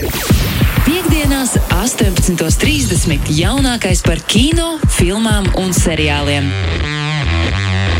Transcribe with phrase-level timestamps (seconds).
[0.00, 3.28] Piektdienās, 18.30.
[3.36, 6.46] jaunākais par kino, filmām un seriāliem.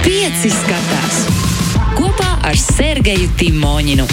[0.00, 1.18] Pieci skatās
[1.98, 4.06] kopā ar Sergeju Timoņinu.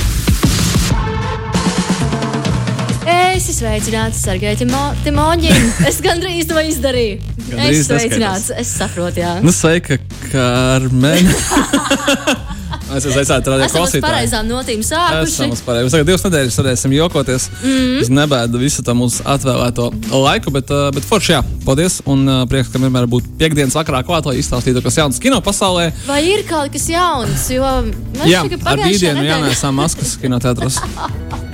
[3.08, 5.72] Es esmu sveicināts, Sergei Timoņin.
[5.88, 7.22] Es gandrīz to izdarīju.
[7.48, 8.66] Gandrīz es sveicināts, neskaitās.
[8.66, 9.38] es saprotu, jā.
[9.46, 11.32] Nu, sveika, Karmen.
[12.88, 14.04] Aicināts radio Esam uz klausītāju.
[14.06, 15.48] pareizām notīm sākuši.
[15.52, 15.92] Uz pareizām.
[15.92, 17.48] Tagad divas nedēļas varēsim jokoties.
[17.64, 17.98] Mm.
[18.02, 22.00] Es nebēdu visu tam mūsu atvēlēto laiku, bet, uh, bet forši jā, paldies.
[22.08, 25.90] Un uh, prieks, ka vienmēr būtu piekdienas vakarā klāt, lai izstāstītu, kas jauns kino pasaulē.
[26.08, 27.50] Vai ir kaut kas jauns?
[27.52, 27.92] Jo man
[28.24, 30.80] Jā, šķiet, ar pagājušajā rītdienu nedēļā- jānēsā maskas kinoteātros.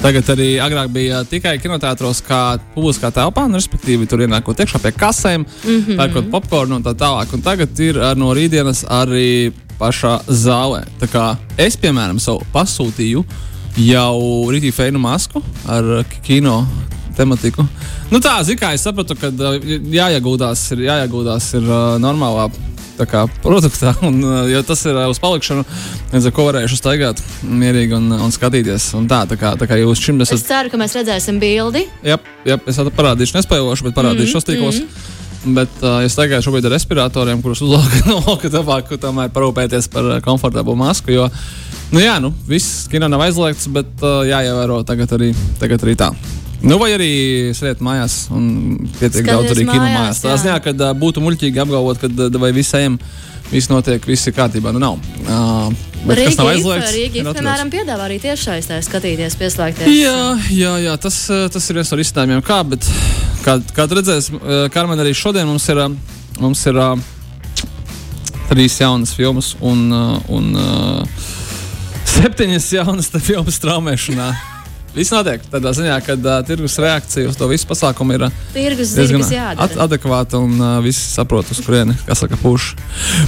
[0.03, 4.91] Tagad arī agrāk bija tikai kinoteātros, kā publiskā telpā, nu, respektīvi tur ienākot iekšā pie
[4.91, 5.77] kasēm, mm.
[5.79, 5.97] -hmm.
[5.97, 7.33] pērkot popkornu un tā tālāk.
[7.33, 10.83] Un tagad ir ar no rītdienas arī pašā zālē.
[11.01, 11.25] Tā kā
[11.57, 13.23] es, piemēram, savu pasūtīju
[13.83, 14.17] jau
[14.53, 16.61] rītī feinu masku ar kino
[17.17, 17.65] tematiku.
[18.11, 19.57] Nu tā, zināmā mērā, es sapratu, ka uh,
[19.93, 22.49] jāiegūdās ir, jāiegūdās ir uh, normālā
[23.09, 25.65] kā, produktā, un uh, ja tas ir uh, uz palikšanu,
[26.13, 28.91] līdz ar ko varēšu staigāt mierīgi un, un skatīties.
[28.99, 30.49] Un tā, tā kā, tā kā jūs šim Es esat.
[30.51, 31.85] ceru, ka mēs redzēsim bildi.
[32.05, 34.49] Jā, jā, es parādīšu, nespējošu, bet parādīšu mm -hmm.
[34.49, 35.11] tīklos.
[35.43, 40.07] Bet uh, es tagad šobrīd ar respiratoriem, kurus uzlauka no loka tabāku, tomēr parūpēties par
[40.07, 41.11] uh, komfortablu masku.
[41.11, 41.27] Jo,
[41.91, 46.13] nu jā, nu, viss kino nav aizliegts, bet uh, jāievēro tagad arī, tagad arī tā.
[46.63, 47.11] Nu, vai arī
[47.51, 48.45] sēžat mājās un
[48.95, 50.23] pietiek Skaties daudz arī kino mājās, mājās.
[50.23, 52.95] Tā ziņā, ka uh, būtu muļķīgi apgalvot, ka uh, vai viss ejam,
[53.53, 54.73] viss notiek, viss ir kārtībā.
[54.73, 54.99] Nu, nav.
[55.23, 55.69] Uh,
[56.07, 56.93] bet kas nav aizliegts?
[56.95, 59.89] Rīgā, ir piemēram, piedāvā arī tiešsaistē skatīties, pieslēgties.
[59.93, 60.17] Jā,
[60.53, 61.19] jā, jā tas,
[61.53, 62.43] tas ir viens no risinājumiem.
[62.45, 62.87] Kā, bet,
[63.45, 65.83] kā, kā eh, Karmen, arī šodien mums ir,
[66.41, 66.81] mums ir
[68.49, 69.85] trīs jaunas filmas un,
[70.29, 70.49] un
[72.15, 74.33] septiņas jaunas te filmu straumēšanā.
[74.93, 78.93] Viss notiek tādā ziņā, ka uh, tirgus reakcija uz to visu pasākumu ir uh, Tirgus
[78.93, 79.25] diezgan
[79.57, 81.97] ad adekvāta un uh, visi saprot, uz kurieni,
[82.43, 82.73] puš.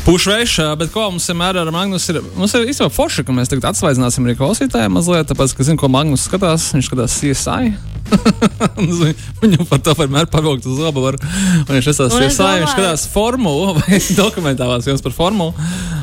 [0.05, 2.21] Puš vējš, uh, bet ko mums vienmēr ar Magnus ir?
[2.37, 5.89] Mums ir īstenībā forši, ka mēs tagad atsvaidzināsim arī klausītājiem mazliet, tāpēc, ka zinu, ko
[5.89, 6.69] Magnus skatās.
[6.77, 7.94] Viņš skatās CSI.
[8.85, 8.99] Es
[9.41, 11.03] viņu- par to vienmēr pavilkt uz zobu.
[11.05, 11.17] Var.
[11.65, 15.53] Un viņš es CSI, viņš domāju- skatās formulu vai dokumentālās filmas par formulu.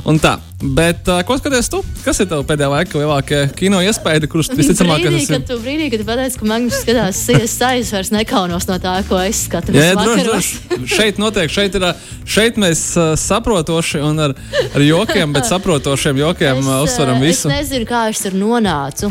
[0.08, 0.36] Un tā.
[0.62, 1.80] Bet uh, ko skaties tu?
[2.04, 5.26] Kas ir tev pēdējā laikā lielākie kino iespējas, kurus visticamāk esi?
[5.30, 9.18] kad tu, brīdī, kad pateici, ka Magnus skatās CSI, es vairs nekaunos no tā, ko
[9.22, 9.74] es skatos.
[9.74, 10.80] Jā, droši, droši.
[10.90, 11.88] Šeit notiek, šeit, ir,
[12.26, 14.36] šeit mēs uh, saprotoši un ar,
[14.70, 17.50] ar jokiem, bet saprotošiem jokiem uh, uzsveram visu.
[17.50, 19.10] Es nezinu, kā es tur nonācu.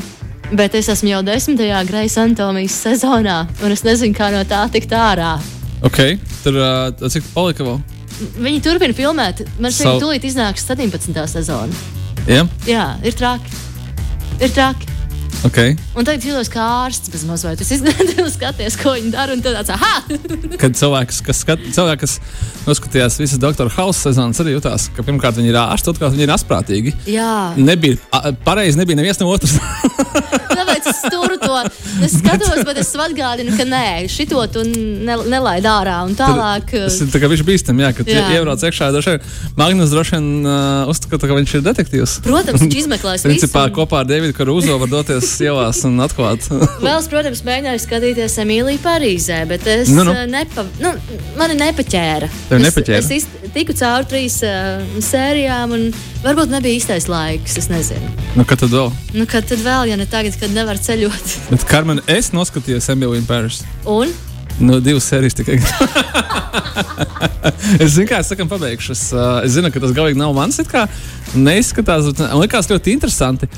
[0.52, 4.92] Bet es esmu jau desmitajā Greisa Antomijas sezonā, un es nezinu, kā no tā tikt
[4.92, 5.38] ārā.
[5.88, 6.18] Okay.
[6.44, 7.80] Tur uh, cik palika vēl?
[8.38, 9.46] Viņi turpina filmēt.
[9.58, 11.16] Man šķiet, Savu- ka tūlīt iznāks 17.
[11.32, 11.74] sezona.
[12.28, 12.44] Ja?
[12.68, 13.56] Jā, ir traki.
[14.44, 14.90] Ir traki.
[15.48, 15.74] Okay.
[15.98, 17.62] Un tagad jūtos kā ārsts bez mazliet.
[17.64, 17.72] Es
[18.36, 20.04] skaties, ko viņi dara, un tad tāds- ah!
[20.62, 22.18] Kad cilvēks, kas, skat, cilvēki, kas
[22.68, 26.34] noskatījās visas Doktora Hausa sezonas, arī jutās, ka pirmkārt viņi ir ārsti, otrkārt viņi ir
[26.36, 26.94] asprātīgi.
[27.10, 27.98] Jā, Nebija
[28.46, 29.58] pareizi, nebija neviens no otras.
[30.60, 31.58] tāpēc es turu to.
[32.06, 35.98] Es skatos, bet es atgādinu, ka nē, šito tu ne, nelaid ārā.
[36.06, 36.70] Un tālāk.
[36.76, 38.28] Tas ir tā kā viņš bīstam, jā, kad Jā.
[38.38, 38.92] iebrauc iekšā.
[38.94, 39.18] vien
[39.60, 42.16] Magnus droši vien uh, uzskata, ka viņš ir detektīvs.
[42.28, 43.76] Protams, viņš izmeklēs Principā visu.
[43.80, 46.48] kopā ar Davidu Karuzo var doties ielās un atklāt.
[46.86, 50.16] Vēl es, protams, mēģināju skatīties Emīliju Parīzē, bet es Nu, nu.
[50.16, 50.94] eh, nepa, nu,
[51.40, 52.32] mani nepaķēra.
[52.50, 53.04] Tevi es, nepaķēra?
[53.04, 55.88] Es iz, tiku cauri trīs uh, sērijām, un
[56.26, 57.60] varbūt nebija īstais laiks.
[57.62, 58.08] Es nezinu.
[58.40, 58.92] nu, kad tad vēl?
[59.18, 61.38] Nu, kad tad vēl, ja ne tagad, kad nevar ceļot?
[61.54, 63.64] Bet, Karmen, es noskatījos Emīliju Paris.
[63.90, 64.08] Un
[64.62, 65.56] Nu, divas sērijas tikai.
[67.84, 68.94] es zinu, kā es sakam, pabeigšu.
[68.94, 70.60] Es, uh, es zinu, ka tas galīgi nav mans.
[71.34, 73.50] Neizskatās, bet man likās ļoti interesanti.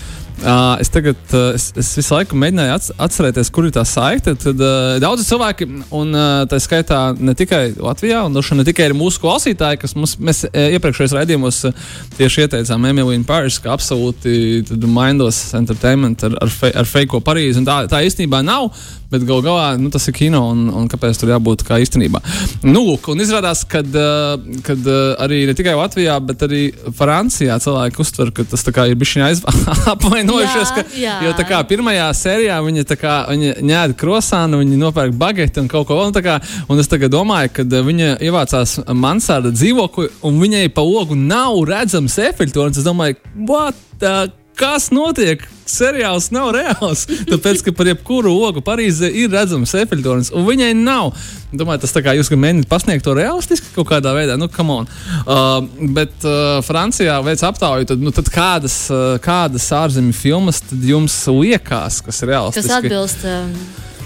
[0.42, 4.34] Uh, es tagad uh, es, es visu laiku mēģināju ats, atcerēties, kur ir tā saite.
[4.40, 9.22] Tad uh, daudzi cilvēki, un uh, tā skaitā ne tikai Latvijā, un ne tikai mūsu
[9.24, 11.86] klausītāji, kas mums mēs, uh, iepriekšējos raidījumos uh,
[12.18, 17.64] tieši ieteicām Emīliju Paris, kā absolūti mindos entertainment ar, ar, fe, ar fake Parīzi.
[17.68, 18.72] Tā, tā īstenībā nav.
[19.14, 22.18] Bet gal galā nu, tas ir kino, un, un kāpēc tur jābūt kā īstenībā.
[22.66, 26.64] Nu, lūk, un izrādās, ka uh, arī ne tikai Latvijā, bet arī
[26.98, 29.44] Francijā cilvēki uztver, ka tas ir bijis
[30.24, 30.72] apvainojušies.
[30.72, 31.16] Jā, Ka, jā.
[31.28, 35.88] jo tā kā pirmajā sērijā viņi, kā, viņi ņēma krosānu, viņi nopērk bagāti un kaut
[35.90, 36.12] ko vēl.
[36.12, 36.38] un Kā,
[36.70, 42.54] un es domāju, ka viņa ievācās mansārda dzīvokli, un viņai pa logu nav redzams efekts.
[42.54, 43.18] Es domāju,
[43.48, 45.44] what the kas notiek?
[45.70, 47.06] Seriāls nav reāls.
[47.30, 51.14] Tāpēc, ka par jebkuru ogu Parīzē ir redzams efekts, un viņai nav.
[51.54, 54.36] Domāju, tas tā kā jūs mēģināt pasniegt to realistiski kaut kādā veidā.
[54.40, 54.92] Nu, come on.
[55.24, 55.64] Uh,
[55.96, 62.02] bet uh, Francijā veic aptauju, tad, nu, tad kādas, uh, kādas ārzemju filmas jums liekas,
[62.04, 62.68] kas ir realistiski?
[62.68, 63.26] kas atbilst.
[63.30, 63.56] Um,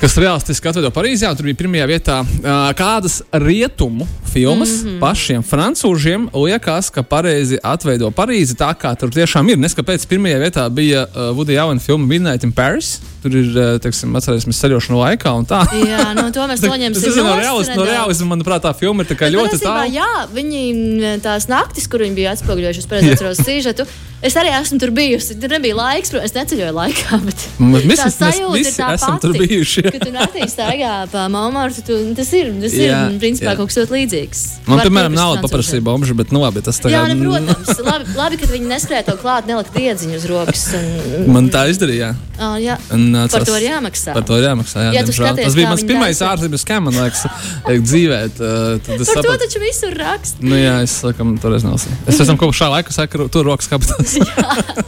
[0.01, 1.29] kas realistiski atveido Parīzē.
[1.37, 2.17] Tur bija pirmajā vietā
[2.77, 4.99] kādas rietumu filmas mm -hmm.
[4.99, 6.29] pašiem francūžiem.
[6.33, 9.57] Liekas, ka pareizi atveido Parīzi tā, kā tur tiešām ir.
[9.57, 12.99] Neskapēc pirmajā vietā bija Woody Allen filma Midnight in Paris.
[13.27, 15.59] Tur ir, uh, teiksim, atcerēsimies ceļošanu laikā un tā.
[15.83, 17.03] Jā, no to mēs noņemsim.
[17.03, 19.59] Tas ir no nost realisma, no realisma, manuprāt, tā filma ir tā kā Bet ļoti
[19.65, 19.89] tālu.
[19.91, 23.87] Jā, viņi m, tās naktis, kur viņi bija atspoguļojuši, es pareizi atceros sižetu.
[24.25, 25.35] Es arī esmu tur bijusi.
[25.37, 27.19] Tur nebija laiks, protams, es neceļoju laikā.
[27.27, 29.83] Bet Mēs- mēs- tā mēs sajūta ir tā esam pati, tur bijuši.
[29.91, 33.57] Kad tu naktī staigā pa Montmartre, tu, tas ir, tas Jā, ir principā jā.
[33.59, 34.41] kaut kas ļoti līdzīgs.
[34.65, 35.43] Man, Var piemēram, francūžiem.
[35.45, 37.83] paprasība bomža, bet, nu, labi, tas tā Jā, ne, protams.
[37.91, 40.65] Labi, labi, ka viņi neskrēja to klāt, nelikt iedziņu uz rokas.
[40.81, 42.15] Un, Man tā izdarīja.
[42.39, 44.13] Oh, jā, uh, par to ir jāmaksā.
[44.15, 44.85] Par to ir jāmaksā.
[44.87, 45.17] Jā, diemžēl.
[45.17, 47.23] skaties, tas bija mans pirmais ārzemes skats, man liekas,
[47.89, 48.19] dzīvē.
[48.27, 50.43] es Par to sapratu- taču visur raksta.
[50.45, 51.99] Nu, jā, es laikam toreiz nelasīju.
[52.09, 54.17] Es esmu kopš šā laika saku, tur rokas kabatās.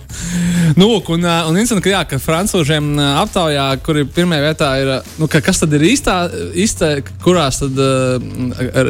[0.80, 2.92] nu, un, un interesanti, ka, jā, ka francūžiem
[3.24, 6.18] aptaujā, kur ir pirmajā vietā, ir, nu, ka, kas tad ir īstā,
[6.54, 6.92] īstā
[7.24, 8.20] kurās tad uh,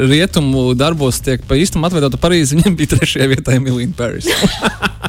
[0.09, 4.29] rietumu darbos tiek pa īstam atveidota Parīze, viņiem bija trešajā vietā Emilija Paris.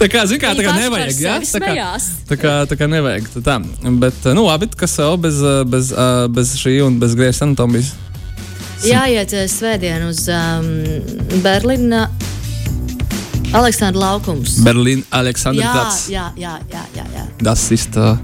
[0.00, 1.86] tā kā, zin kā, tā kā nevajag, sevi Tā kā,
[2.28, 3.30] tā kā, tā kā nevajag.
[3.44, 3.58] Tā.
[4.02, 7.94] Bet, nu, labi, kas vēl bez, ā, bez, ā, bez šī un bez grējas anatomijas?
[8.86, 10.68] Jāiet eh, svētdien uz um,
[11.42, 12.04] Berlīnu.
[13.58, 14.58] Aleksandra laukums.
[14.64, 16.02] Berlīna, Aleksandra jā, Dārts.
[16.12, 17.24] jā, jā, jā, jā, jā.
[17.40, 18.18] Das ist uh,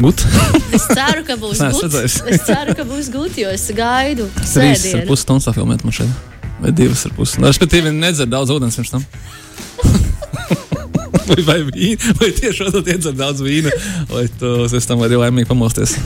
[0.00, 0.22] gut.
[0.72, 2.06] Es ceru, ka būs gudri.
[2.08, 6.30] Es ceru, ka būs gudri, jo es gaidu Trīs ar pusi stundas filmēt man šeit.
[6.62, 7.42] Vai divas ar pusi.
[7.42, 9.04] Nu, respektīvi, nedzer daudz ūdens pirms tam.
[11.28, 13.72] vai, vai, vīna, vai tieši tad iedzer daudz vīna,
[14.12, 15.96] lai tu pēc tam vari laimīgi pamosties.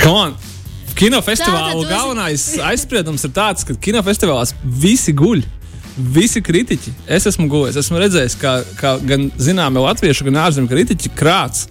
[0.00, 0.36] Come on!
[0.94, 5.42] Kinofestivāla esi- galvenais aizspriedums ir tāds, ka kinofestivālās visi guļ.
[5.94, 6.90] Visi kritiķi.
[7.06, 11.68] Es esmu gulējis, esmu redzējis, kā, kā gan zināmi latviešu, gan ārzemju kritiķi krāts.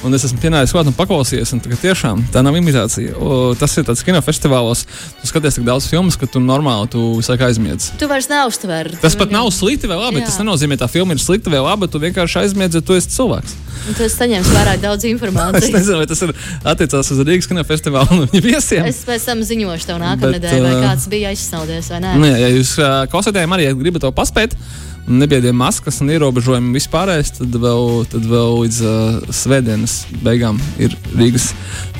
[0.00, 1.50] Un es esmu pienācis klāt un paklausījies.
[1.52, 3.12] Un tiešām tā nav imitācija.
[3.20, 4.86] O, tas ir tāds kinofestivālos.
[5.20, 7.90] Tu skaties tik daudz filmas, ka tu normāli tu laiku aizmiedz.
[8.00, 8.94] Tu vairs neuztver.
[9.02, 10.22] Tas pat nav slikti vai labi.
[10.22, 10.30] Jā.
[10.30, 11.88] Tas nenozīmē, ka tā filma ir slikta vai laba.
[11.90, 13.56] Tu vienkārši aizmiedz, ja tu esi cilvēks.
[13.90, 15.72] Tu esi saņēmis vairāk daudz Es informācijas.
[15.72, 16.32] nezinu, vai tas ir
[16.72, 18.88] attiecās uz Rīgas kinofestivālu un viņa viesiem.
[18.88, 22.14] Es pēc tam ziņošu tev nedēļa, vai kāds bija aizsaudies vai nē.
[22.20, 22.74] Nu, jā, ja jūs
[23.12, 28.26] klausāties, arī ja gribat to paspēt, un nebiediem maskas un ierobežojumi vispārējais, tad vēl, tad
[28.30, 31.50] vēl līdz uh, svētdienas beigām ir Rīgas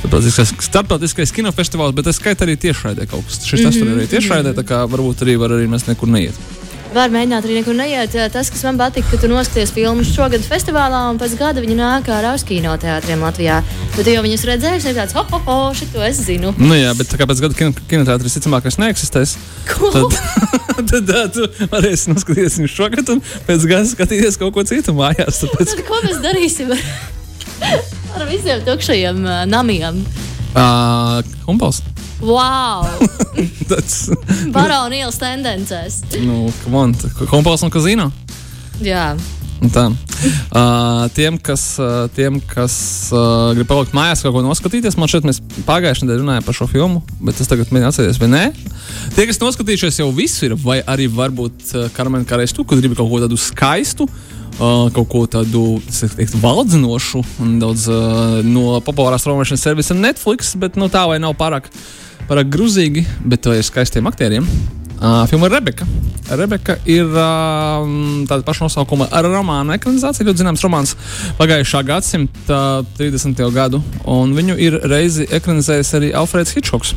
[0.00, 3.42] starptautiskais, starptautiskais kinofestivāls, bet es skaitu arī tiešraidē kaut kas.
[3.46, 6.59] Šis tas tur ir arī tiešraidē, tā kā varbūt arī var arī mēs nekur neiet.
[6.90, 8.14] Var mēģināt arī nekur neiet.
[8.34, 12.08] Tas, kas man patīk, ka tu noskaties filmu šogad festivālā, un pēc gada viņi nāk
[12.10, 13.60] ārā uz kinoteātriem Latvijā.
[13.94, 16.50] Bet jau viņas redzējuši, ir tāds, ho, ho, ho, šito es zinu.
[16.58, 19.36] Nu, jā, bet tā kā pēc gada kino, kinoteātris ticamāk vairs neeksistēs,
[19.70, 19.92] Ko?
[19.94, 20.18] tad,
[20.90, 25.44] tad uh, tu varēsi noskatīties viņu šogad un pēc gada skatīties kaut ko citu mājās.
[25.44, 26.82] Tāpēc, Tad ko mēs darīsim ar,
[28.18, 30.02] ar visiem tukšajiem uh, namiem?
[30.58, 31.84] uh, Humpals.
[32.20, 32.84] Wow!
[33.70, 34.10] Tas,
[34.54, 36.02] Barona ielas tendencēs.
[36.20, 36.94] nu, on,
[37.30, 38.10] Humpals un Kazino.
[38.84, 39.14] Jā.
[39.72, 39.90] Tā.
[39.90, 42.74] Uh, tiem, kas, uh, tiem, kas
[43.12, 46.68] uh, grib palikt mājās, kaut ko noskatīties, man šeit mēs pagājušajā nedēļā runājām par šo
[46.68, 48.42] filmu, bet es tagad mēģinu atcerēties, vai nē.
[49.16, 53.12] Tie, kas noskatījušies jau visu, ir, vai arī varbūt uh, Karmen Kārais, tu, gribi kaut
[53.12, 54.08] ko tādu skaistu.
[54.60, 60.52] Uh, kaut ko tādu es teiktu, valdzinošu un daudz uh, no populārās traumēšanas servisa Netflix,
[60.60, 61.70] bet nu, tā vai nav pārāk,
[62.30, 64.46] pārāk grūzīgi, bet to ir skaistiem aktieriem.
[65.00, 65.86] Uh, filma ir Rebeka.
[66.28, 67.86] Rebeka ir uh,
[68.28, 70.92] tāda paša nosaukuma romāna ekranizācija, ļoti zināms romāns
[71.38, 72.60] pagājušā gadsimta
[72.98, 73.40] 30.
[73.54, 76.92] gadu, un viņu ir reizi ekranizējis arī Alfreds Hitchcocks.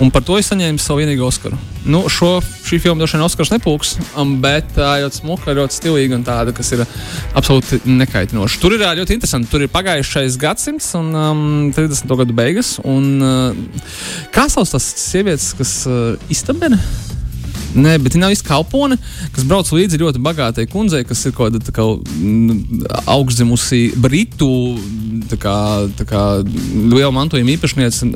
[0.00, 1.58] Un par to es saņēmu savu vienīgo Oskaru.
[1.84, 6.16] Nu, šo, šī filma droši vien Oskars nepūks, um, bet tā ļoti smuka, ļoti stilīga
[6.16, 6.84] un tāda, kas ir
[7.38, 8.60] absolūti nekaitinoša.
[8.62, 9.50] Tur ir ā, ļoti interesanti.
[9.52, 11.44] Tur ir pagājušais gadsimts un um,
[11.74, 12.06] 30.
[12.22, 12.76] gadu beigas.
[12.86, 13.90] Un, uh,
[14.34, 16.80] kā sauc tās sievietes, kas uh, istabene?
[17.72, 18.98] Nē, bet viņa nav īsti kalpone,
[19.32, 21.86] kas brauc līdzi ļoti bagātai kundzei, kas ir kaut kāda kā,
[22.18, 22.82] mm,
[23.14, 24.50] augstzimusi britu
[25.40, 25.56] kā,
[26.08, 28.10] kā liela mantojuma īpašniece,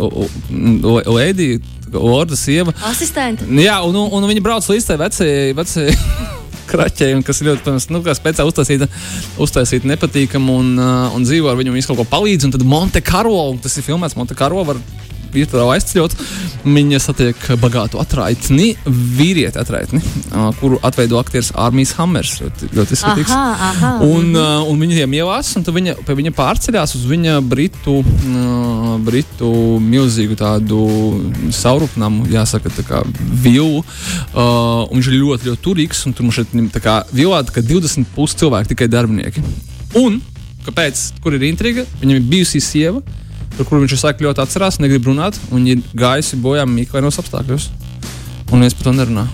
[1.06, 1.60] Lēdija,
[1.92, 2.74] Lorda sieva.
[2.90, 3.46] Asistenti.
[3.62, 5.54] Jā, un, un, viņi brauc līdz tai vecajai.
[5.56, 5.94] vecajai
[6.70, 8.88] Kraķei, un kas ir ļoti protams, nu, speciāli uztaisīta,
[9.38, 12.48] uztaisīta nepatīkama, un, uh, un dzīvo ar viņu, viņas kaut ko palīdz.
[12.48, 14.80] Un tad Monte Carlo, un tas ir filmēts Monte Carlo, var
[15.34, 16.16] virtuāli aizceļot.
[16.66, 20.00] Viņa satiek bagātu atraitni, vīrieti atraitni,
[20.58, 22.32] kuru atveido aktieris Armijas Hammers.
[22.42, 23.34] Ļoti, ļoti izskatīgs.
[23.36, 23.90] Aha, aha.
[24.06, 27.98] Un, uh, un viņi viņiem ielās, un viņa, viņa pārceļās uz viņa britu,
[29.06, 29.50] britu
[29.82, 30.80] milzīgu tādu
[31.54, 33.02] saurupnamu, jāsaka, tā kā
[33.44, 33.84] vilu.
[34.34, 37.64] Un viņš ir ļoti, ļoti turīgs, un tur mums šeit tā kā vilā tā kā
[37.64, 39.44] 20 pusi cilvēki tikai darbinieki.
[40.00, 40.18] Un,
[40.66, 41.86] kāpēc, kur ir intriga?
[42.00, 43.02] Viņam ir bijusi sieva,
[43.56, 47.68] par kuru viņš laiku ļoti atcerās, negrib runāt, un ir gājusi bojā mīklainos apstākļos.
[48.52, 49.26] Un viens par to nerunā.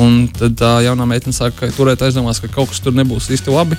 [0.00, 3.52] Un tad tā jaunā meitene saka, ka turēt aizdomās, ka kaut kas tur nebūs īsti
[3.52, 3.78] labi.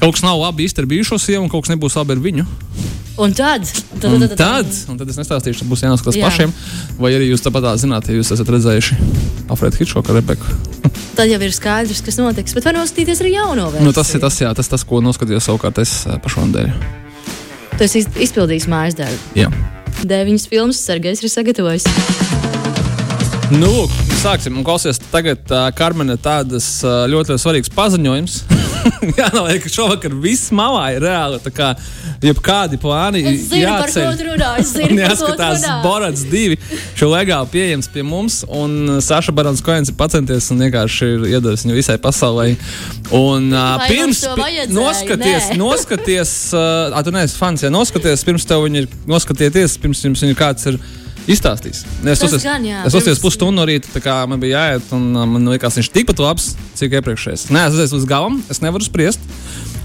[0.00, 2.46] Kaut kas nav labi īsti ar bijušo sievu, un kaut kas nebūs labi ar viņu.
[3.14, 3.62] Un tad,
[4.00, 6.26] tad, Un tad, tad, tad, un tad es nestāstīšu, tas būs jānoskatās Jā.
[6.26, 6.54] pašiem.
[6.98, 8.98] Vai arī jūs tāpat zināt, ja jūs esat redzējuši
[9.54, 10.56] Alfredu Hitchcoku Rebeku.
[11.18, 12.56] tad jau ir skaidrs, kas notiks.
[12.58, 13.86] Bet var noskatīties arī jauno versiju.
[13.86, 15.94] Nu, tas ir tas, jā, tas, tas, ko noskatījos savukārt es
[16.26, 17.03] pašvandēļ.
[17.78, 19.18] Tu esi iz- izpildījis mājas darbu.
[19.38, 19.48] Jā.
[20.04, 21.86] Deviņas filmas Sergejs ir sagatavojis.
[23.54, 24.56] Nu, lūk, sāksim.
[24.58, 28.38] Un klausies, tagad uh, Karmena tādas uh, ļoti, ļoti svarīgas paziņojums.
[29.18, 31.40] Jā, vajag, ka šovakar viss malā ir reāli.
[31.54, 31.72] Kā
[32.24, 34.22] jebkādi plāni ko jāceļ.
[34.28, 34.50] runā.
[35.04, 35.66] Jāskatās.
[35.84, 36.58] Borats divi.
[36.98, 38.42] Šo legāli pieejams pie mums.
[38.48, 42.50] Un Saša Barons Koens ir pacenties un vienkārši ir iedavis viņu visai pasaulē.
[43.14, 44.24] Un uh, pirms
[44.72, 45.60] noskaties, Nē.
[45.60, 50.38] noskaties, uh, tu neesi fans, ja noskaties, pirms tev viņi ir, noskatieties, pirms jums viņu
[50.38, 50.80] kāds ir.
[51.24, 51.84] Izstāstīs.
[52.04, 52.82] Es jā.
[52.84, 55.78] es uzties Pirms- pusstundu no rīta, tā kā man bija jāiet, un uh, man liekas,
[55.80, 57.46] viņš ir tikpat labs, cik iepriekšējais.
[57.54, 59.24] Nē, es esmu līdz galam, es nevaru spriest,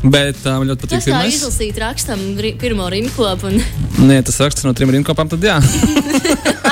[0.04, 1.38] bet man ļoti patīk Tas pirmais.
[1.40, 3.54] izlasīt rakstam ri, pirmo rinkopu.
[3.54, 3.64] Un...
[4.10, 5.60] Nē, tas raksts no trim rinkopām, tad jā.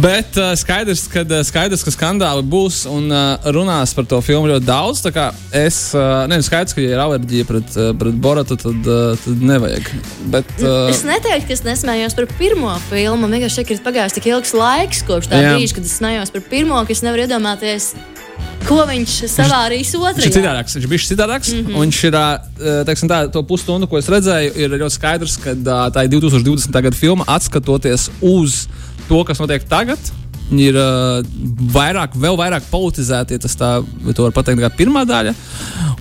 [0.00, 4.66] Bet uh, skaidrs, ka, skaidrs, ka skandāli būs un uh, runās par to filmu ļoti
[4.66, 5.02] daudz.
[5.54, 9.44] Es uh, nezinu, skaidrs, ka, ja ir alerģija pret, uh, pret Boratu, tad, uh, tad
[9.44, 9.90] nevajag.
[10.32, 13.22] Bet, uh, Es neteiktu, ka es nesmējos par pirmo filmu.
[13.24, 15.54] Man vienkārši ir pagājis tik ilgs laiks kopš tā Jā.
[15.54, 17.92] brīža, kad es smējos par pirmo, ka es nevaru iedomāties,
[18.64, 20.78] ko viņš savārīs Viņš ir citādāks.
[20.78, 21.52] Viņš bija citādāks.
[21.52, 21.80] Mm -hmm.
[21.84, 22.16] Viņš ir,
[23.12, 25.54] tā, to pusstundu, ko es redzēju, ir ļoti skaidrs, ka
[25.94, 26.82] tā ir 2020.
[26.88, 28.66] gada filma, atskatoties uz
[29.08, 30.12] to, kas notiek tagad.
[30.44, 31.22] Viņi ir uh,
[31.72, 35.32] vairāk, vēl vairāk politizēti, ja tas tā var pateikt, kā pirmā daļa.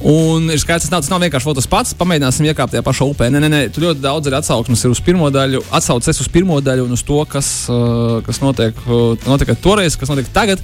[0.09, 1.93] Un ir skaidrs, nav, tas nav vienkārši tas pats.
[1.95, 3.29] Pamēģināsim iekāpt tajā pašā upē.
[3.31, 6.59] Nē, nē, nē, tur ļoti daudz ir atsauksmes ir uz pirmo daļu, atsauces uz pirmo
[6.59, 10.63] daļu un uz to, kas, uh, kas notiek, uh, notika toreiz, kas notiek tagad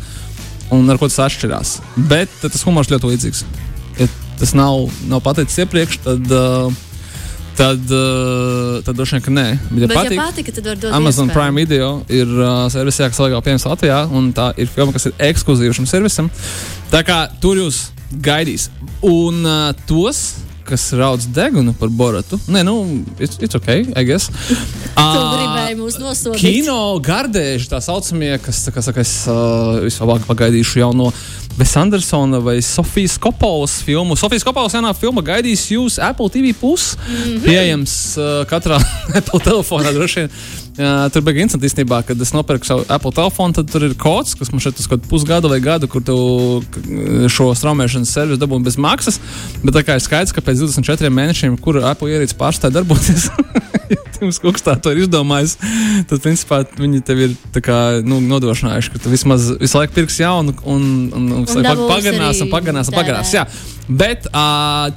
[0.75, 1.77] un ar ko tas atšķirās.
[2.11, 3.45] Bet tas humors ļoti līdzīgs.
[4.01, 6.83] Ja tas nav, nav pateicis iepriekš, tad, uh,
[7.59, 9.45] tad, uh, tad droši vien, ka nē.
[9.69, 11.37] Bet, ja Bet, patīk, ja patika, tad var dot Amazon iespēju.
[11.37, 15.17] Prime Video ir uh, servisā, kas legāli pieejams Latvijā, un tā ir filma, kas ir
[15.29, 16.29] ekskluzīva šim servisam.
[16.93, 17.89] Tā kā tur jūs
[18.25, 18.69] gaidīs.
[19.05, 20.23] Un uh, tos,
[20.69, 22.77] kas raudz degunu par Boratu, nē, nu,
[23.17, 24.29] it's, it's ok, I guess.
[24.99, 25.19] Tu
[25.69, 26.41] gribēji mūs nosodīt.
[26.41, 31.11] Kino gardēži, tā saucamie, kas, kā saka, es uh, vislabāk pagaidīšu jau no
[31.59, 34.15] Vesa Andersona vai Sofijas Kopolas filmu.
[34.15, 36.95] Sofijas Kopolas jaunā filma gaidīs jūs Apple TV plus.
[36.95, 37.43] Mm -hmm.
[37.43, 38.79] Pieejams uh, katrā
[39.19, 40.29] Apple telefonā droši vien.
[40.79, 44.31] Uh, tur bija interesanti, īstenībā, kad es nopirku savu Apple telefonu, tad tur ir kods,
[44.39, 46.15] kas man šeit uz kaut kādu pusgadu vai gadu, kur tu
[47.35, 49.17] šo straumēšanas servisu dabūji bez maksas.
[49.59, 53.27] Bet tā kā ir skaidrs, ka pēc 24 mēnešiem, kur Apple ierīce pārstāja darboties,
[53.91, 55.57] ja Tims Kuks tā to ir izdomājis,
[56.07, 60.55] tad principā viņi tev ir kā, nu, nodrošinājuši, ka tu vismaz visu laiku pirksi jaunu
[60.63, 63.35] un, un, un, un dabūsi pagarinās un arī pagarinās un pagarinās.
[63.89, 64.91] Bet uh,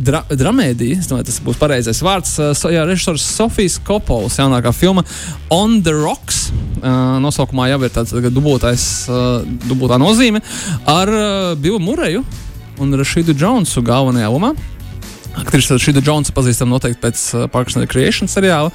[0.00, 2.32] dra dramēdija, es domāju, tas būs pareizais vārds.
[2.56, 5.04] So, jā, režisors Sofijas Kopols jaunākā filma
[5.52, 6.48] On the Rocks.
[6.80, 10.40] Uh, nosaukumā jau ir tāds dubultais, uh, dubultā nozīme
[10.88, 12.24] ar uh, Billu Mureju
[12.80, 14.54] un Rašīdu Džonsu galvenajā lomā.
[15.40, 18.70] Aktrise Šīda Džonsa pazīstama noteikti pēc uh, Parks and Recreation seriāla.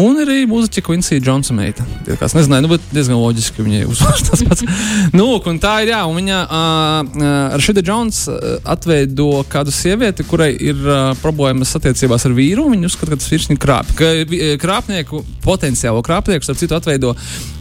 [0.00, 1.86] Un arī mūziķa Quincy Jonesa meita.
[2.06, 4.64] Tie, kas nezināja, nu, bet diezgan loģiski, ka viņai uzvārds tas pats.
[5.18, 10.26] nu, un tā ir, jā, un viņa uh, uh, Šīda Džons uh, atveido kādu sievieti,
[10.26, 12.66] kurai ir uh, problēmas attiecībās ar vīru.
[12.72, 13.94] Viņa uzskata, ka tas vīrs viņu krāp.
[13.98, 17.14] Ka vi- krāpnieku, potenciālo krāpnieku, starp citu, atveido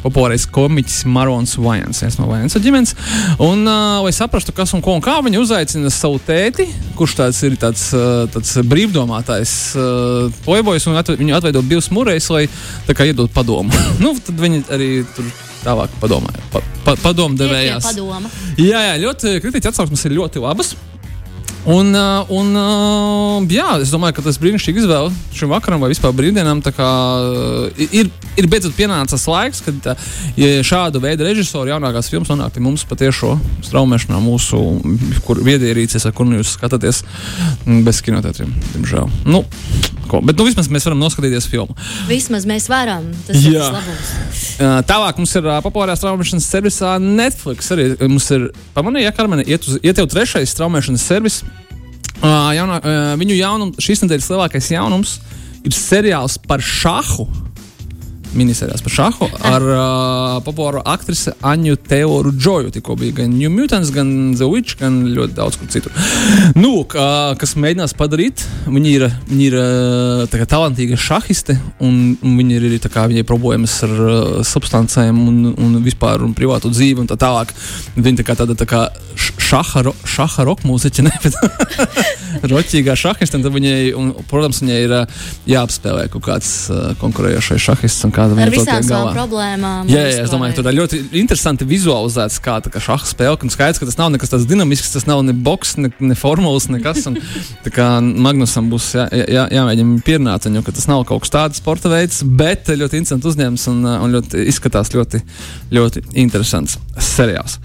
[0.04, 2.96] populārais komiķis Marons Vajans, viens no Vajansa ģimenes.
[3.44, 7.42] Un, uh, lai saprastu, kas un ko un kā, viņa uzaicina savu tēti, kurš tāds
[7.48, 8.39] ir tāds, uh, tāds
[8.70, 12.46] brīvdomātājs uh, playboys, un atve, viņu atveido Bills Murejs, lai
[12.88, 13.74] tā kā iedod padomu.
[14.04, 15.30] nu, tad viņi arī tur
[15.64, 16.44] tālāk padomāja.
[16.54, 17.90] Pa, pa, padomu Tie- tie devējās.
[17.92, 18.32] Padoma.
[18.60, 20.76] Jā, jā, ļoti kritiķi atsauksmes ir ļoti labas.
[21.66, 26.14] Un, uh, un uh, jā, es domāju, ka tas brīnišķīgi izvēle šim vakaram vai vispār
[26.16, 26.62] brīvdienām.
[26.64, 26.90] Kā,
[27.20, 28.08] uh, ir,
[28.40, 29.92] ir beidzot pienācis laiks, kad
[30.40, 33.36] ja šādu veidu režisori jaunākās filmas nonāk pie mums patiešo
[33.68, 34.62] straumēšanā, mūsu
[35.28, 37.04] kur, viedierīces, ar kur nu jūs skatāties
[37.66, 39.12] mm, bez kinoteātriem, diemžēl.
[39.28, 39.44] Nu,
[40.12, 41.78] ko, bet nu, vismaz mēs varam noskatīties filmu.
[42.10, 43.08] Vismaz mēs varam.
[43.28, 44.14] Tas ir labums.
[44.60, 47.72] Uh, Tālāk mums ir uh, populārā straumēšanas servisā Netflix.
[47.76, 51.42] Arī mums ir pamanīja, ka Karmena iet, uz, iet jau trešais straumēšanas servis.
[52.20, 55.18] Uh, jaunā, uh, viņu jaunums, šīs nedēļas lielākais jaunums
[55.68, 57.28] ir seriāls par šahu.
[58.38, 62.74] Minisērijās par šāhu ar uh, populāro aktrisi Aņu Teoru Džoju.
[62.76, 65.96] Tikko bija gan New Mutants, gan The Witch, gan ļoti daudz kur citur.
[66.58, 69.58] Nu, kā, kas mēģinās padarīt, viņi ir, viņi ir
[70.34, 75.42] kā talantīga šahiste, un, un viņi ir arī kā viņai problēmas ar uh, substancēm un,
[75.56, 77.54] un vispār un privātu dzīvi un tā tālāk.
[77.98, 78.86] Viņa tā kā tāda tā kā
[79.50, 84.80] šaha, ro, šaha roka mūziķa, ne, bet roķīgā šahiste, un tad viņai, un, protams, viņai
[84.86, 84.96] ir
[85.50, 89.90] jāapspēlē kaut kāds uh, konkurējošais šahists un kāda Ar viņa to visām savām problēmām.
[89.92, 93.40] Jā, jā, es domāju, ka tur ir ļoti interesanti vizualizēts, kā tā kā šāda spēle.
[93.46, 96.68] Un skaidrs, ka tas nav nekas tāds dinamisks, tas nav ne boks, ne, ne formulas,
[96.72, 97.06] nekas.
[97.10, 97.20] Un,
[97.66, 101.62] tā kā Magnusam būs jā, jā, jāmēģina pierunāt viņu, ka tas nav kaut kas tāds
[101.64, 105.24] sporta veids, bet ļoti interesants uzņēmums un, uh, un ļoti, izskatās ļoti,
[105.76, 107.60] ļoti interesants seriāls.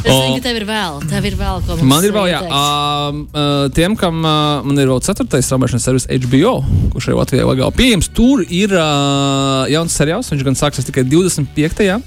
[0.00, 2.40] Es zinu, ka tev ir vēl, tev ir vēl ko mums Man ir vēl, jā,
[2.46, 6.54] um, uh, tiem, kam uh, man ir vēl ceturtais straumēšanas servis HBO,
[6.94, 8.10] kurš arī Latvijā legāli pieejams.
[8.16, 11.98] Tur ir uh, jauns seriāls, viņš gan sāksies tikai 25.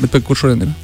[0.00, 0.74] Bet pēc kurš šodien ir?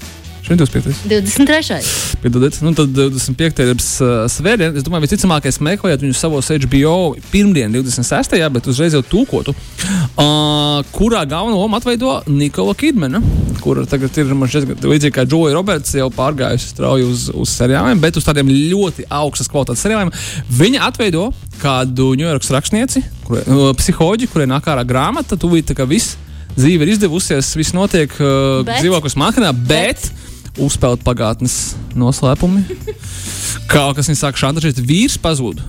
[0.49, 0.95] Šodien 25.
[1.05, 1.75] 23.
[2.23, 3.59] Piedodiet, nu tad 25.
[3.61, 4.73] ir uh, svētdiena.
[4.79, 6.95] Es domāju, visticamākais meklējot viņu savos HBO
[7.29, 8.39] pirmdien, 26.
[8.55, 13.21] bet uzreiz jau tūkotu, uh, kurā galveno lomu atveido Nikola Kidmana,
[13.61, 18.17] kura tagad ir šķiet, līdzīgi kā Džoja Roberts jau pārgājusi strauji uz, uz seriāliem, bet
[18.17, 20.15] uz tādiem ļoti augstas kvalitātes seriāliem.
[20.63, 21.27] Viņa atveido
[21.61, 26.17] kādu Ņujorkas rakstnieci, kurai, uh, psiholoģi, kurai nāk ārā grāmata, tūlīt tā kā viss.
[26.59, 32.65] Dzīve ir izdevusies, viss notiek uh, dzīvoklis Manhattanā, bet, bet uzspēlēt pagātnes noslēpumi.
[33.71, 35.63] Kā kas viņa sāk šantažēt, vīrs pazuda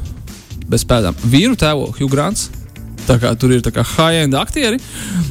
[0.70, 1.18] bez pēdām.
[1.30, 2.50] Vīru tēvo Hugh Grants.
[3.06, 4.78] Tā kā tur ir tā kā high-end aktieri,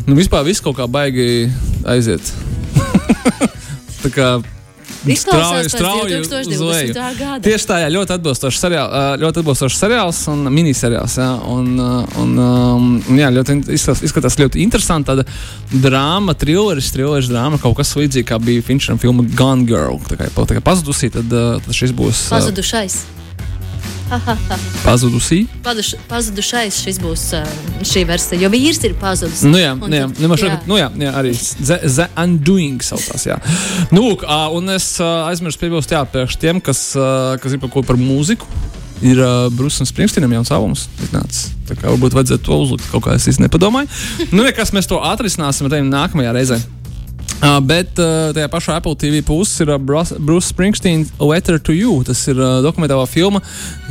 [0.08, 1.46] nu vispār viss kaut kā baigi
[1.86, 2.32] aiziet.
[4.02, 4.30] tā kā
[5.14, 6.94] Izklausās strauji, strauji uz leju.
[6.94, 7.18] 2020.
[7.18, 7.40] gada.
[7.44, 11.18] Tieši tā, jā, ļoti atbilstošs seriāls, ļoti atbilstošs seriāls un miniseriāls.
[11.20, 11.74] Jā, un,
[12.22, 12.88] un, um,
[13.18, 15.10] jā, ļoti izskatās, izskatās ļoti interesanti.
[15.12, 15.26] Tāda
[15.84, 20.00] drāma, trilleris, trilleris drāma, kaut kas līdzīgs kā bija Finčera filma Gone Girl.
[20.08, 23.02] Tā kā, tā kā pazudusī, tad, tad šis būs Pazudušais.
[24.86, 25.42] pazudusī.
[25.64, 27.50] Paduš, pazudušais šis būs uh,
[27.86, 29.42] šī versija, jo vīrs ir pazudis.
[29.46, 30.60] Nu, jā, Un nu, jā, tad- nu, šeit, jā.
[30.70, 33.26] nu, jā, jā, arī The, the Undoing saucās.
[33.28, 33.38] Jā.
[33.94, 34.14] Nu,
[34.56, 36.90] un es aizmirsu piebilst, jā, priekš tiem, kas,
[37.42, 38.48] kas ir par ko par mūziku.
[38.98, 40.88] Ir uh, Brūsis Springsteenam jauns albums.
[41.68, 43.86] Tā kā varbūt vajadzētu to uzlikt kaut kā es īsti nepadomāju.
[44.32, 46.58] nu, nekas mēs to atrisināsim arī nākamajā reizē.
[47.38, 52.00] Uh, bet uh, tajā pašā Apple TV pusē ir uh, Bruce Springsteen Letter to You.
[52.02, 53.38] Tas ir uh, dokumentālā filma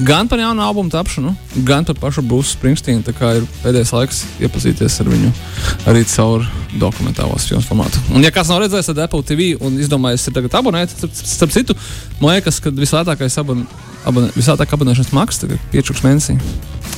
[0.04, 1.32] gan par jaunu albumu tapšanu,
[1.68, 3.00] gan par pašu Bruce Springsteen.
[3.08, 5.32] Tā kā ir pēdējais laiks iepazīties ar viņu
[5.88, 6.44] arī caur
[6.76, 8.04] dokumentālās filmas formātu.
[8.12, 11.78] Un, ja kāds nav redzējis, tad Apple TV un izdomājis ir tagad abonēt, starp citu,
[12.22, 13.68] man liekas, ka vislētākais abon,
[14.06, 16.40] abonē, vislētāk abonēšanas maksas tagad 5 mēnesī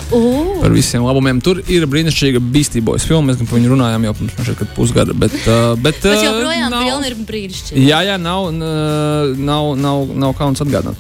[0.10, 1.38] Uh, par visiem labumiem.
[1.42, 2.40] Tur ir brīnišķīga
[2.82, 3.30] Boys filma.
[3.30, 5.14] Mēs par viņu runājām jau pirms kad pusgada.
[5.14, 7.84] Bet, uh, bet, bet uh, joprojām nav- filma ir brīnišķīga.
[7.86, 10.98] Jā, jā, nav, n- nav, nav, nav kauns atgādināt.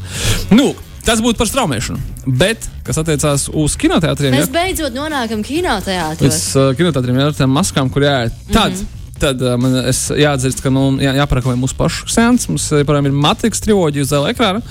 [0.53, 1.97] Nu, tas būtu par straumēšanu.
[2.27, 6.21] Bet, kas attiecās uz kinoteātriem, Mēs ja, beidzot nonākam kinoteātros.
[6.29, 8.77] uz uh, kinoteātriem, ja ar tām maskām, kur jāiet, tad.
[8.77, 8.98] Mm -hmm.
[9.19, 12.47] Tad uh, man jāatzīst, ka man jā, jāparakā mūsu pašu sēnes.
[12.51, 14.63] Mums joprojām ir Matrix triloģija uz zila ekrāna.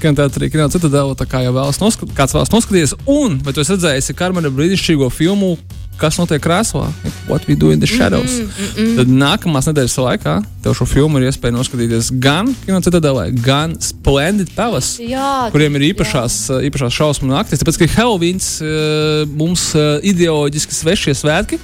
[0.00, 2.96] Kinoteātrī Kino Citadela, tā kā jau vēlas noskat, kāds vēlas noskatīties.
[3.10, 5.58] Un, vai tu esi redzējis Karmena brīnišķīgo filmu,
[6.00, 6.86] kas notiek krēslā?
[7.28, 8.38] What we do in the shadows.
[8.40, 8.96] Mm -mm.
[8.96, 14.50] Tad nākamās nedēļas laikā tev šo filmu ir iespēja noskatīties gan Kino Citadelē, gan Splendid
[14.56, 16.60] Palace Jā, kuriem ir īpašās, jā.
[16.70, 17.60] īpašās šausmu naktis.
[17.60, 21.58] Tāpēc, ka Helovīns uh, mums uh, ideoloģiski svešie svētki,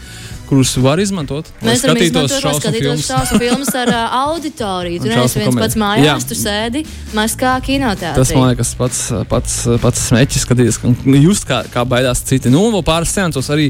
[0.49, 5.01] kurus var izmantot, Mēs varam izmantot, lai skatītos šausmu filmas ar uh, auditoriju.
[5.03, 5.83] Tu Un neesi šausmu viens pats komēdiju.
[5.83, 6.29] mājās, Jā.
[6.31, 6.83] tu sēdi
[7.17, 8.21] maskā kinoteātrī.
[8.21, 10.81] Tas man liekas pats, pats, pats smēķis, skatīties,
[11.25, 12.53] just kā, kā baidās citi.
[12.53, 13.69] Nu, un vēl pāris seansos arī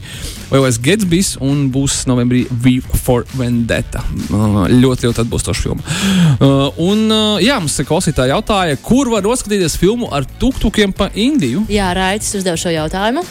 [0.52, 4.04] Lielais Gatsbys un būs novembrī V for Vendetta.
[4.30, 5.82] Uh, ļoti, ļoti atbilstoša filma.
[6.36, 11.64] Uh, un, uh, jā, mums klausītāji jautāja, kur var noskatīties filmu ar tuktukiem pa Indiju.
[11.72, 13.24] Jā, Raitis uzdev šo jautājumu.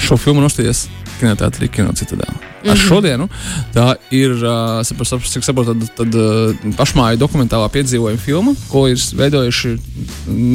[0.00, 0.86] šo filmu nostāties
[1.20, 2.34] kinoteātrī, kino citadēlā.
[2.60, 2.82] Ar Mhm.
[2.88, 3.28] šodienu
[3.72, 4.34] tā ir,
[4.84, 9.72] cik saprotu, tad, tad pašmāja dokumentālā piedzīvojuma filma, ko ir veidojuši,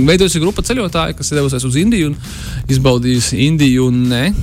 [0.05, 2.15] veidojusi grupa ceļotāji, kas ir devusies uz Indiju un
[2.69, 4.33] izbaudījusi Indiju ne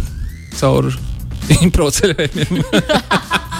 [0.59, 0.91] caur
[1.63, 2.63] impro ceļojumiem.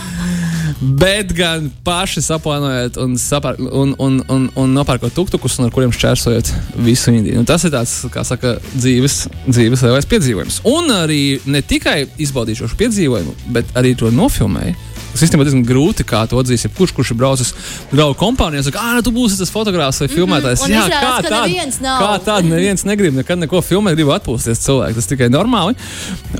[0.83, 5.93] Bet gan paši saplānojot un, sapar, un, un, un, un nopērkot tuktukus, un ar kuriem
[5.95, 6.51] šķērsojot
[6.83, 7.39] visu Indiju.
[7.39, 10.63] Nu, tas ir tāds, kā saka, dzīves, dzīves lielais piedzīvojums.
[10.73, 16.07] Un arī ne tikai izbaudīju šo piedzīvojumu, bet arī to nofilmēju Tas īstenībā diezgan grūti,
[16.09, 16.65] kā to atzīs.
[16.77, 17.53] Kurš, kurš ir braucis
[17.93, 20.63] draugu kompānijā, saka, ah, tu būsi tas fotogrāfs vai filmētājs.
[20.63, 20.69] Mhm.
[20.69, 24.97] Un Jā, izrādās, kā tāda, kā tāda neviens negrib nekad neko filmēt, grib atpūsties cilvēki.
[24.99, 25.77] Tas tikai normāli.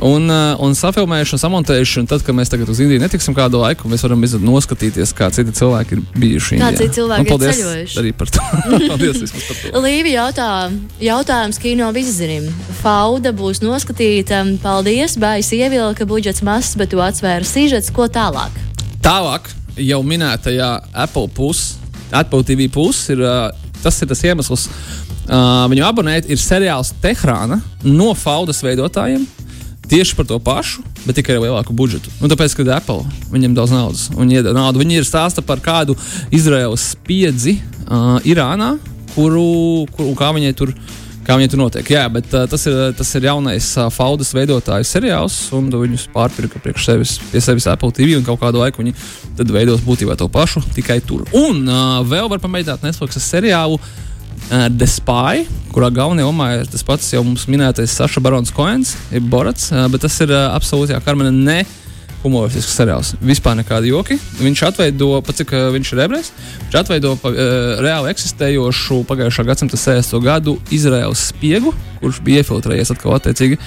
[0.01, 3.61] Un, uh, un safilmējuši un samontējuši, un tad, kad mēs tagad uz Indiju netiksim kādu
[3.63, 6.61] laiku, mēs varam noskatīties, kā citi cilvēki ir bijuši.
[6.63, 7.99] Kā citi cilvēki Un ir paldies ceļojuši.
[8.03, 8.47] Arī par to.
[8.93, 9.85] paldies vismaz par to.
[9.85, 10.49] Līvi jautā,
[11.03, 12.49] jautājums kino vizirim.
[12.81, 14.43] Fauda būs noskatīta.
[14.63, 17.93] Paldies, Bājas ievilka budžets mazs, bet tu atsvēra sižets.
[17.93, 18.62] Ko tālāk?
[19.03, 19.49] Tālāk,
[19.83, 20.69] jau minētajā
[21.05, 21.77] Apple puses,
[22.15, 23.23] Apple TV puses, ir,
[23.83, 29.25] tas ir tas iemesls, uh, viņu abonēt, ir seriāls Tehrāna no Faudas veidotājiem.
[29.91, 32.13] Tieši par to pašu, bet tikai ar lielāku budžetu.
[32.23, 34.81] Nu, tāpēc, ka Apple viņiem daudz naudas, viņi iedod naudu.
[34.81, 35.99] Viņi ir stāsta par kādu
[36.31, 38.77] Izraels spiedzi uh, Irānā,
[39.17, 40.77] kuru, kuru kā viņai tur.
[41.23, 41.87] Kā viņi tur notiek.
[41.95, 46.59] Jā, bet uh, tas, ir, tas ir jaunais uh, Faudas veidotāju seriāls, un viņus pārpirka
[46.63, 48.17] priekš sevis, pie sevis Apple TV.
[48.19, 48.97] Un kaut kādu laiku viņi
[49.39, 51.23] tad veidos būtībā to pašu, tikai tur.
[51.39, 56.83] Un uh, vēl var pamēģināt Netflix seriālu uh, The Spy, kurā galvenajā lomā ir tas
[56.87, 60.97] pats jau mums minētais Saša Barons Koens, ir Borats, uh, bet tas ir uh, absolūti
[60.97, 61.63] jā, Karmena ne
[62.23, 63.13] humoristisks seriāls.
[63.23, 64.19] Vispār nekādi joki.
[64.41, 66.33] Viņš atveido, pat cik uh, viņš ir ebrejs,
[66.67, 70.23] viņš atveido pa, uh, reāli eksistējošu pagājušā gadsimta 60.
[70.25, 73.59] gadu Izraels spiegu, kurš bija iefiltrējies atkal attiecīgi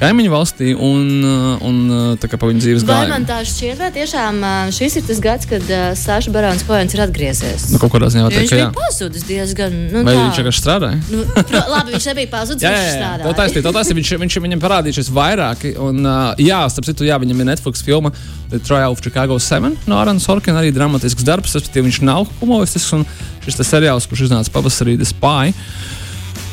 [0.00, 3.78] kaimiņu valstī un, uh, un uh, tā kā pa viņu dzīves Vai man tā šķiet,
[3.80, 7.68] vai tiešām ā, šis ir tas gads, kad uh, Sāša Barons Koens ir atgriezies?
[7.72, 9.74] Nu, kaut kādā ziņā teikt, viņš bija pazudis diezgan.
[9.92, 10.26] Nu, Vai tā.
[10.26, 11.00] viņš vienkārši strādāja?
[11.10, 12.96] Nu, pro, labi, viņš nebija pazudis, Jā, viņš jā, jā.
[12.98, 13.26] strādāja.
[13.26, 14.00] Tā taisnība, tā taisnība.
[14.00, 15.74] Viņš, viņš, viņam parādījušies vairāki.
[15.80, 18.12] Un, uh, jā, starp citu, jā, viņam ir Netflix filma
[18.50, 21.54] The Trial of Chicago 7 no Arana Sorkina, arī dramatisks darbs.
[21.56, 22.92] Respektīvi, viņš nav humoristisks.
[22.96, 23.06] Un
[23.44, 25.54] šis seriāls, kurš iznāca pavasarī, The Spy.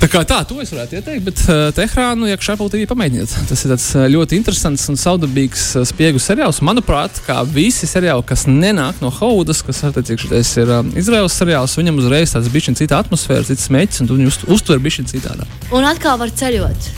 [0.02, 3.36] Tā kā tā, to es varētu ieteikt, bet uh, Tehrānu, ja Apple TV pamēģiniet.
[3.46, 6.58] Tas ir tāds uh, ļoti interesants un saudabīgs uh, spiegu seriāls.
[6.66, 12.02] Manuprāt, kā visi seriāli, kas nenāk no Haudas, kas attiecīgi ir um, Izraels seriāls, viņam
[12.02, 15.46] uzreiz tāds bišķiņ cita atmosfēra, cits mēķis, un tu viņu uzt, uztver bišķiņ citādā.
[15.70, 16.92] Un atkal var ceļot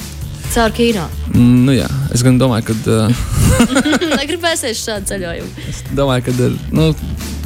[0.56, 1.04] caur kino.
[1.34, 2.80] Mm, nu jā, es gan domāju, ka.
[2.88, 3.24] Uh,
[4.22, 5.66] Negribēsies šādu ceļojumu.
[5.68, 6.52] Es domāju, ka.
[6.72, 6.94] Nu,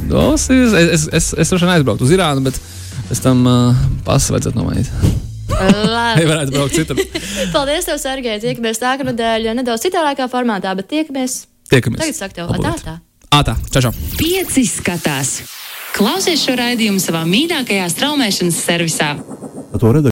[0.06, 2.60] dos, es es, es, es droši vien aizbrauktu uz Irānu, bet
[3.08, 5.26] pēc tam uh, pasu vajadzētu nomainīt.
[5.58, 6.22] Labi.
[6.22, 7.00] Vai varētu braukt citur?
[7.54, 8.38] Paldies, tev, Sergei.
[8.42, 11.42] Tiekamies nākamnedēļ nedaudz citādākā formātā, bet tiekamies.
[11.72, 12.00] Tiekamies.
[12.04, 12.84] Tagad saka tev, tā, Obligāti.
[12.86, 12.96] tā.
[13.28, 13.92] Ā, tā, čau, čau.
[14.20, 15.34] Pieci skatās.
[15.96, 19.10] Klausies šo raidījumu savā mīļākajā straumēšanas servisā.